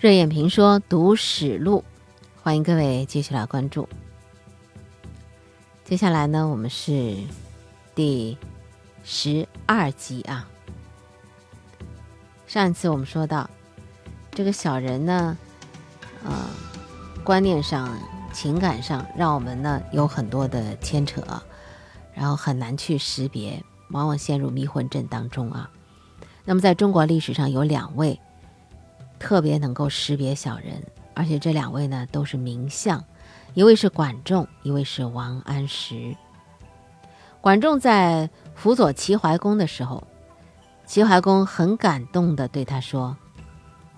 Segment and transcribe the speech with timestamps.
[0.00, 1.84] 热眼评说读史录，
[2.42, 3.86] 欢迎各位继续来关注。
[5.84, 7.18] 接下来呢，我们是
[7.94, 8.38] 第
[9.04, 10.48] 十二集啊。
[12.46, 13.50] 上一次我们说到，
[14.30, 15.36] 这个小人呢，
[16.24, 16.48] 呃，
[17.22, 17.94] 观念上、
[18.32, 21.22] 情感上，让我们呢有很多的牵扯，
[22.14, 25.70] 然后很难去识别，往往陷入迷魂阵当中啊。
[26.46, 28.18] 那么，在中国历史上有两位。
[29.20, 30.82] 特别能够识别小人，
[31.14, 33.04] 而且这两位呢都是名相，
[33.52, 36.16] 一位是管仲，一位是王安石。
[37.42, 40.02] 管仲在辅佐齐桓公的时候，
[40.86, 43.14] 齐桓公很感动的对他说：“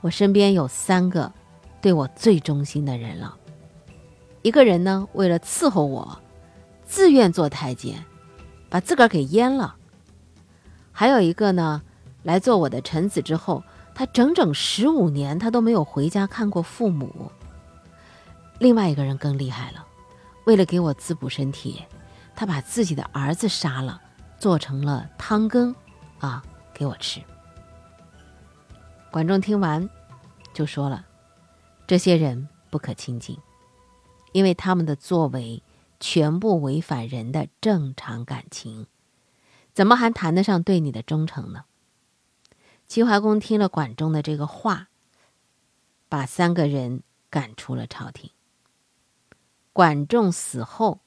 [0.00, 1.30] 我身边有三个
[1.82, 3.36] 对我最忠心的人了，
[4.40, 6.18] 一个人呢为了伺候我，
[6.86, 8.02] 自愿做太监，
[8.70, 9.74] 把自个儿给阉了；
[10.90, 11.82] 还有一个呢
[12.22, 13.62] 来做我的臣子之后。”
[14.00, 17.30] 他整整十五年，他都没有回家看过父母。
[18.58, 19.86] 另外一个人更厉害了，
[20.46, 21.84] 为了给我滋补身体，
[22.34, 24.00] 他把自己的儿子杀了，
[24.38, 25.76] 做成了汤羹，
[26.18, 27.20] 啊，给我吃。
[29.10, 29.86] 管仲听完，
[30.54, 31.04] 就说了
[31.86, 33.36] ：“这些人不可亲近，
[34.32, 35.62] 因为他们的作为
[36.00, 38.86] 全部违反人的正常感情，
[39.74, 41.64] 怎么还谈得上对你的忠诚呢？”
[42.90, 44.88] 齐桓公听了管仲的这个话，
[46.08, 48.32] 把三个人赶出了朝廷。
[49.72, 50.98] 管仲死后，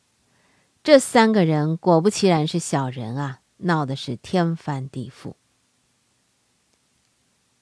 [0.82, 5.34] 这三个人果不其然是小人啊，闹的是天翻地覆。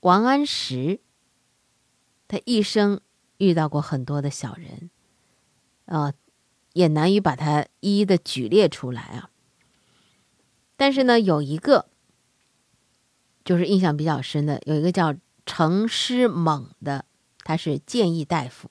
[0.02, 1.00] 王安石，
[2.28, 3.02] 他一生
[3.38, 4.92] 遇到过很多的小人，
[5.86, 6.14] 啊，
[6.74, 9.32] 也难于把他一一的举列出来啊。
[10.78, 11.88] 但是呢，有一个。
[13.44, 17.06] 就是印象比较深的，有一个叫程师猛的，
[17.44, 18.70] 他是建议大夫。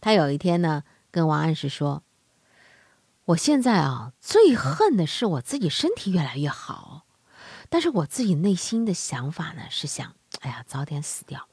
[0.00, 2.02] 他有一天呢，跟王安石说
[3.26, 7.06] ：“我现在啊，最恨的是我自己身体越来越好，
[7.68, 11.48] 但是我自己内心的想法呢，是想，哎呀，早点死掉。”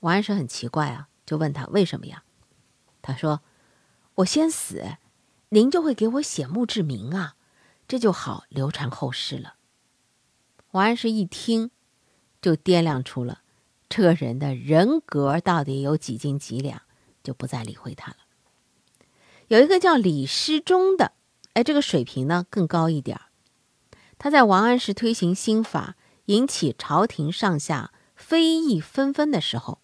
[0.00, 2.24] 王安石很奇怪啊，就问他为什么呀？
[3.02, 3.40] 他说
[4.16, 4.96] ：“我先死，
[5.50, 7.34] 您就会给我写墓志铭啊，
[7.86, 9.54] 这就好流传后世了。”
[10.72, 11.70] 王安石一听，
[12.40, 13.40] 就掂量出了
[13.88, 16.82] 这个人的人格到底有几斤几两，
[17.24, 18.18] 就不再理会他了。
[19.48, 21.12] 有一个叫李师忠的，
[21.54, 23.20] 哎，这个水平呢更高一点
[24.16, 29.80] 他在王安石推行新法，引起朝廷上下非议纷纷的时候，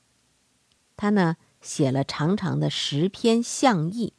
[0.97, 4.13] 他呢写了长长的十篇相议，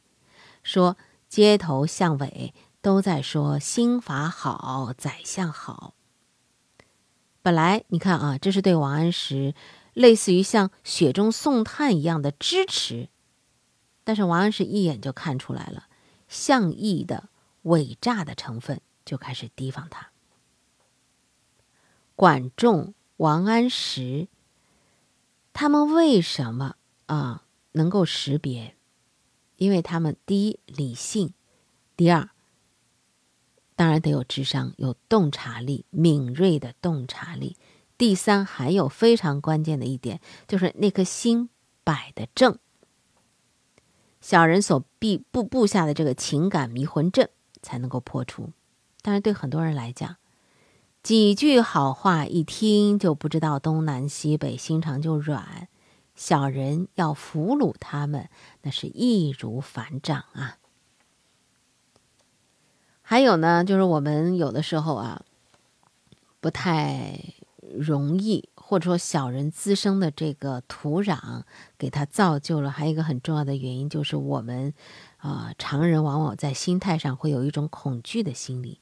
[0.62, 0.98] 说
[1.30, 2.52] 街头巷尾
[2.82, 5.94] 都在说新法好，宰相好。
[7.48, 9.54] 本来你看啊，这是对王安石
[9.94, 13.08] 类似于像雪中送炭一样的支持，
[14.04, 15.88] 但是王安石一眼就看出来了
[16.28, 17.30] 项义的
[17.62, 20.10] 伪诈的成分，就开始提防他。
[22.14, 24.28] 管仲、王安石，
[25.54, 26.76] 他们为什么
[27.06, 28.76] 啊能够识别？
[29.56, 31.32] 因为他们第一理性，
[31.96, 32.28] 第二。
[33.78, 37.56] 当然得有智商，有洞察力，敏锐的洞察力。
[37.96, 41.48] 第三，还有非常关键的一点，就是那颗心
[41.84, 42.58] 摆的正。
[44.20, 47.30] 小人所必布布下的这个情感迷魂阵
[47.62, 48.50] 才能够破除。
[49.00, 50.16] 但是对很多人来讲，
[51.04, 55.68] 几句好话一听就不知道东南西北，心肠就软。
[56.16, 58.28] 小人要俘虏他们，
[58.62, 60.58] 那是易如反掌啊。
[63.10, 65.22] 还有呢，就是我们有的时候啊，
[66.40, 67.18] 不太
[67.74, 71.44] 容易，或者说小人滋生的这个土壤，
[71.78, 72.70] 给他造就了。
[72.70, 74.74] 还有一个很重要的原因，就是我们
[75.16, 78.78] 啊，常人往往在心态上会有一种恐惧的心理，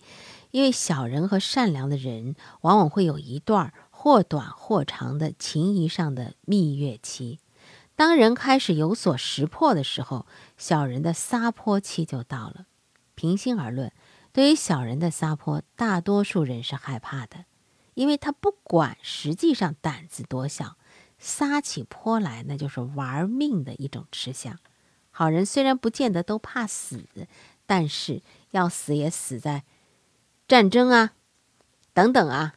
[0.51, 7.39] 因为小人和善良的人往往会有一段或短或长的情谊上的蜜月期。
[7.95, 10.27] 当人开始有所识破的时候，
[10.59, 12.67] 小人的撒泼期就到了。
[13.15, 13.93] 平心而论。
[14.37, 17.47] 对于小人的撒泼，大多数人是害怕的，
[17.95, 20.77] 因为他不管实际上胆子多小，
[21.19, 24.59] 撒起泼来那就是玩命的一种吃相。
[25.11, 27.07] 好人虽然不见得都怕死，
[27.65, 29.65] 但是要死也死在
[30.47, 31.15] 战争啊、
[31.95, 32.57] 等等啊，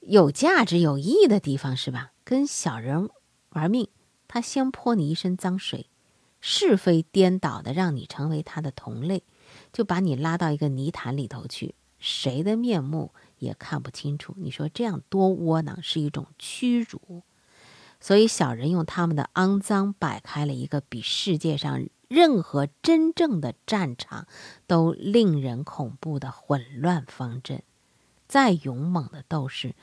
[0.00, 2.10] 有价值有意义的地方是吧？
[2.24, 3.08] 跟小人
[3.50, 3.88] 玩命，
[4.26, 5.88] 他先泼你一身脏水，
[6.40, 9.22] 是非颠倒的让你成为他的同类。
[9.74, 14.32] 就把你拉到一个泥潭里头去，谁的面目也看不清楚。
[14.38, 17.22] 你说这样多窝囊，是一种屈辱。
[18.00, 24.28] 所以小人用他们的肮脏摆开了一个比世界上任何真正的战场
[24.68, 27.62] 都令人恐怖的混乱方阵。
[28.28, 29.74] 再勇猛的斗士，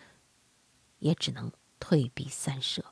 [1.00, 2.86] 也只能退避三舍。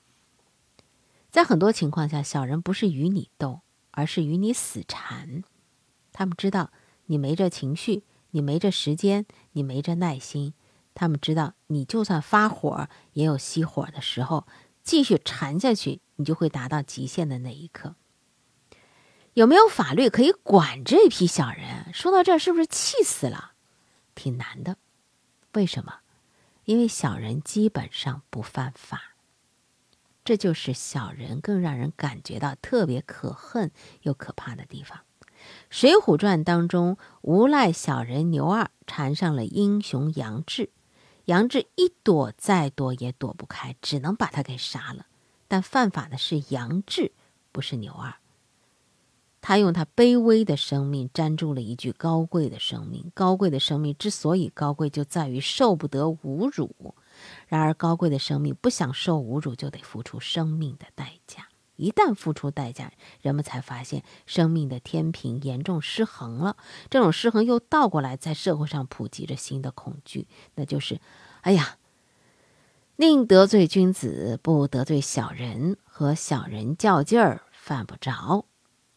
[1.32, 3.62] 在很多情况下，小人不是与你斗，
[3.92, 5.44] 而是与你死缠。
[6.12, 6.72] 他们知道
[7.10, 10.54] 你没这情绪，你没这时间，你没这耐心。
[10.94, 14.48] 他们知道你就算发火，也有熄火的时候。
[14.82, 17.96] 继续缠下去，你就会达到极限的那一刻。
[19.34, 21.94] 有没有法律可以管这批小人？
[21.94, 23.52] 说到这儿，是不是气死了？
[24.16, 24.78] 挺难的。
[25.54, 26.00] 为什么？
[26.66, 29.16] 因为小人基本上不犯法。
[30.24, 33.72] 这就是小人更让人感觉到特别可恨
[34.02, 34.98] 又可怕的地方。
[35.70, 40.70] 《水浒传》当中，无赖小人牛二缠上了英雄杨志。
[41.26, 45.06] 杨志一躲再躲也躲不开，只能把他给杀了。
[45.48, 47.12] 但犯法的是杨志，
[47.52, 48.16] 不是牛二。
[49.42, 53.12] 他用他卑微的生命粘住了一具高贵的生命。
[53.14, 56.96] 高贵的生命之所以高贵，就在于受不得侮辱。
[57.48, 61.49] 然而，高贵的生命不想受侮辱，就得付出生命的代价。
[61.80, 62.92] 一旦付出代价，
[63.22, 66.58] 人们才发现生命的天平严重失衡了。
[66.90, 71.00] 这种失衡又倒过来在社会上普及着新的恐惧，那就是：
[71.42, 71.78] 哎呀，
[72.98, 75.78] 宁得罪君子，不得罪小人。
[75.86, 78.46] 和小人较劲儿，犯不着。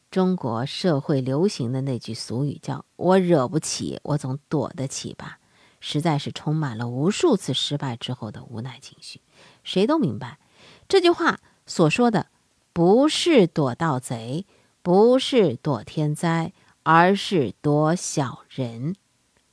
[0.09, 5.41] 中国社会流行的那句俗语叫“我惹不起，我总躲得起吧”，
[5.81, 9.21] 实在是充满了无数次失败之后的无奈情绪。
[9.65, 10.39] 谁都明白，
[10.87, 12.29] 这句话所说的。
[12.73, 14.47] 不是躲盗贼，
[14.83, 16.53] 不是躲天灾，
[16.83, 18.95] 而是躲小人。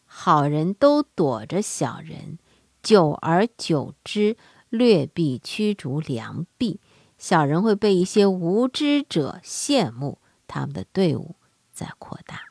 [0.05, 2.39] 好人都躲着小人，
[2.81, 4.37] 久而久之，
[4.69, 6.79] 劣币驱逐良币，
[7.17, 11.35] 小人会被一些无知者羡慕，他们的队伍
[11.71, 12.48] 在扩大。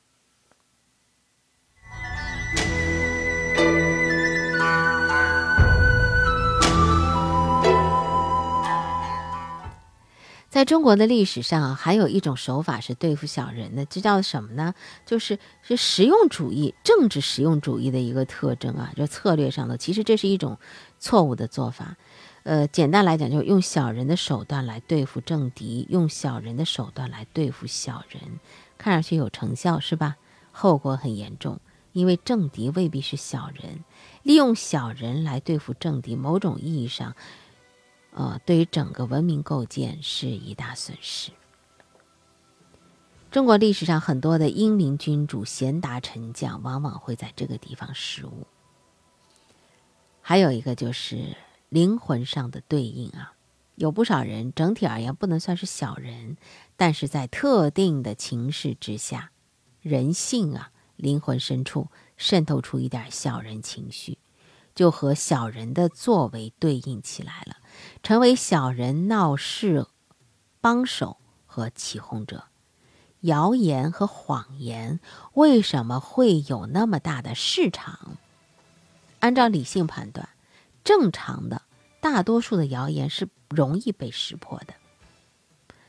[10.58, 14.74] 在中国的历史上，还有一种手法是对付小人的，这叫什么呢？
[15.06, 19.78] 就是是实用主义、政治实用主义的一个特征啊，就策略上的。
[19.78, 20.58] 其实这是一种
[20.98, 21.96] 错误的做法。
[22.42, 28.40] 呃，简单来讲，就用小人的手段来对付政敌，用小人的手段来对付小人，
[28.76, 30.16] 看上去有成效，是吧？
[30.50, 31.60] 后果很严重，
[31.92, 33.84] 因为政敌未必是小人，
[34.24, 37.14] 利用小人来对付政敌，某种意义上。
[38.18, 41.30] 呃，对于整个文明构建是一大损失。
[43.30, 48.44] 中国历史上很多的英明君主、贤达臣将，往往会在这个地方失误。
[50.20, 51.36] 还有一个就是
[51.68, 53.34] 灵魂上的对应啊，
[53.76, 56.36] 有不少人整体而言不能算是小人，
[56.76, 59.30] 但是在特定的情势之下，
[59.80, 61.86] 人性啊，灵魂深处
[62.16, 64.18] 渗透出一点小人情绪。
[64.74, 67.56] 就和小人的作为对应起来了，
[68.02, 69.86] 成为小人闹事
[70.60, 72.44] 帮手和起哄者。
[73.22, 75.00] 谣言和谎言
[75.34, 78.16] 为什么会有那么大的市场？
[79.20, 80.28] 按照理性判断，
[80.84, 81.62] 正常的
[82.00, 84.74] 大多数的谣言是容易被识破的。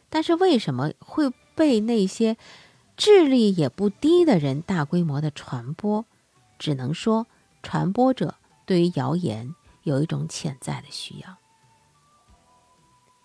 [0.09, 2.35] 但是为什么会被那些
[2.97, 6.05] 智力也不低的人大规模的传播？
[6.57, 7.27] 只能说
[7.61, 8.35] 传播者。
[8.65, 11.37] 对于谣言有一种潜在的需要。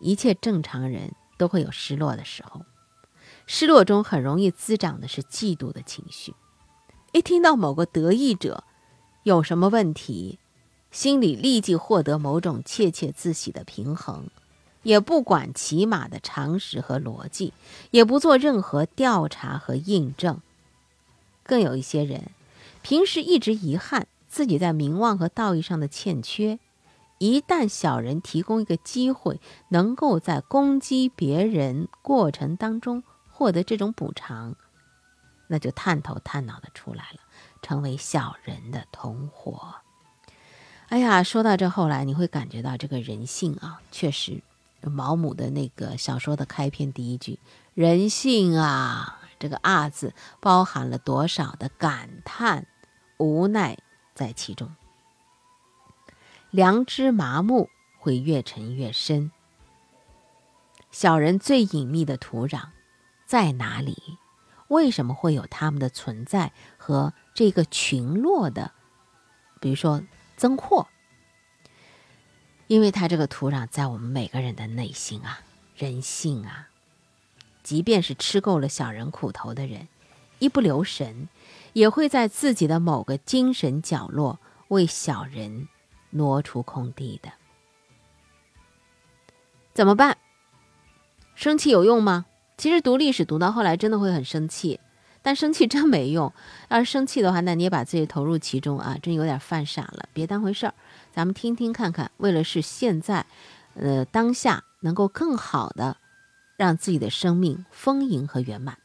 [0.04, 2.66] 一切正常人都会有失落的时候，
[3.46, 6.34] 失落中很容易滋长的是嫉妒的情绪。
[7.12, 8.64] 一听到某个得意者
[9.23, 10.38] 有什么问题，
[10.90, 14.26] 心里立即获得某种窃窃自喜的平衡，
[14.82, 17.54] 也不管起码的常识和逻辑，
[17.90, 20.38] 也不做任何调查和印证。
[21.42, 22.30] 更有一些人，
[22.82, 24.06] 平时一直遗憾。
[24.28, 26.58] 自己在名望和道义上的欠缺，
[27.25, 29.40] 一旦小人提供一个机会，
[29.71, 34.57] 能够在攻击别人过程当中获得这种补偿，
[35.47, 37.21] 那就探头探脑的出来了，
[37.62, 39.76] 成为小人的同伙。
[40.90, 44.43] 哎呀，说到这后来，你会感觉到这个人性啊，确实，
[44.83, 47.38] 毛姆的那个小说的开篇第一句
[47.73, 52.66] “人性啊”，这个“啊”字包含了多少的感叹、
[53.16, 53.78] 无奈。
[54.14, 54.71] 在其中，
[56.54, 57.68] 良知麻木
[57.99, 59.32] 会越沉越深。
[60.92, 62.66] 小人最隐秘的土壤
[63.26, 64.18] 在哪里？
[64.68, 68.70] 为什么会有他们的存在和这个群落的，
[69.58, 70.04] 比如说
[70.37, 70.87] 增扩？
[72.68, 75.40] 因为它这个土壤在我们每个人的内心啊，
[75.75, 76.68] 人性啊，
[77.64, 79.88] 即便是吃够了小人苦头的人，
[80.38, 81.28] 一不留神，
[81.73, 85.66] 也会在自己的某个精神角落为小人
[86.14, 87.30] 挪出空地的。
[89.75, 90.16] 怎么办？
[91.35, 92.26] 生气有用吗？
[92.56, 94.80] 其实读历史读到后来，真的会很生气。
[95.21, 96.33] 但生气真没用，
[96.68, 100.75] 要是生气的话，那你也把自己投入其中啊，真有点犯傻了，别当回事儿。
[101.12, 103.25] 咱们听听看看，为了是现在，
[103.75, 105.97] 呃，当下能够更好的
[106.59, 108.78] 让自己的生命丰盈和圆满，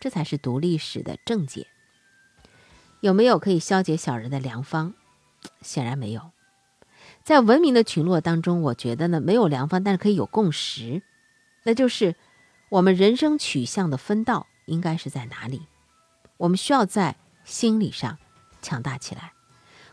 [0.00, 1.68] 这才是读历史的正解。
[3.00, 4.92] 有没有可以消解小人的良方？
[5.62, 6.32] 显然没有。
[7.30, 11.00] 在文明的群落当中，我觉得呢，没有良方，但是可以有共识，
[11.62, 12.16] 那就是
[12.70, 14.48] 我们人生取向的分道。
[14.66, 15.62] 应该是在哪里？
[16.38, 18.18] 我们需要在心理上
[18.60, 19.32] 强大起来，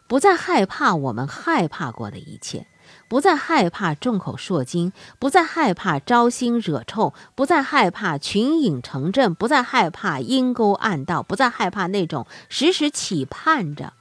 [0.07, 2.65] 不再害怕我们害怕过的一切，
[3.07, 13.93] 不再害怕众口铄金，不再害怕招腥惹臭，不再害怕群影成阵，不再害怕阴沟暗道，不再害怕那种时时期盼着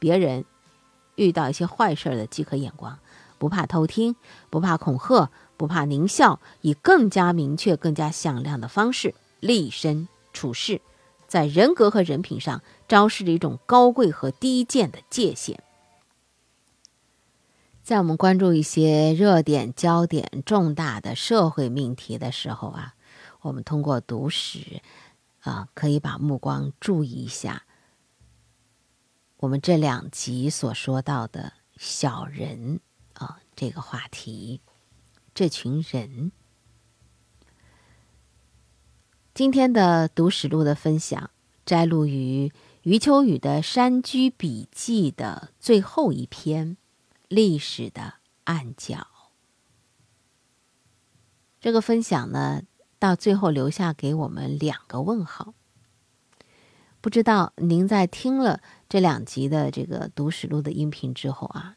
[0.00, 0.44] 别人
[1.16, 2.98] 遇到一些坏事的饥渴眼光，
[3.38, 4.16] 不怕偷听，
[4.50, 9.14] 不怕恐吓，不怕狞笑，以更加明确、更加响亮的方式。
[9.40, 10.80] 立身处世，
[11.26, 15.62] 在人格和人品上昭示着一种高贵和低贱的界限。
[17.82, 22.94] 在我们关注一些热点、焦点、重大的社会命题的时候啊，
[23.42, 24.80] 我们通过读史
[25.42, 27.64] 啊，可以把目光注意一下
[29.38, 32.80] 我们这两集所说到的小人
[33.14, 34.60] 啊这个话题，
[35.34, 36.32] 这群人。
[39.34, 41.30] 今天的读史录的分享
[41.66, 46.76] 摘录于余秋雨的《山居笔记》的最后一篇
[47.28, 48.14] 《历史的
[48.44, 48.96] 暗角》。
[51.60, 52.62] 这个分享呢，
[52.98, 55.54] 到最后留下给我们两个问号。
[57.04, 61.76] 不知道您在听了这两集的这个读史录的音频之后啊，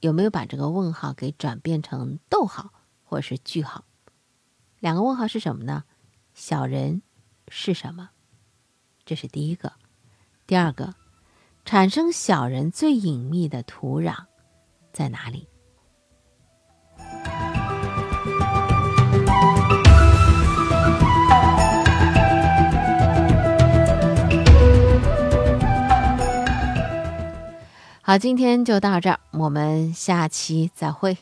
[0.00, 3.84] 有没有把这个问号给转变成逗号或是句号？
[4.78, 5.84] 两个问号是什么呢？
[6.32, 7.02] 小人
[7.48, 8.08] 是什么？
[9.04, 9.70] 这是第一个。
[10.46, 10.94] 第二个，
[11.66, 14.16] 产生小人最隐秘的土壤
[14.94, 15.46] 在哪里？
[28.06, 31.16] 好，今天就到这儿，我们下期再会。